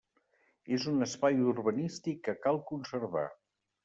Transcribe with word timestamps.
És 0.77 0.85
un 0.91 1.03
espai 1.05 1.37
urbanístic 1.49 2.23
que 2.29 2.35
cal 2.47 2.57
conservar. 2.71 3.27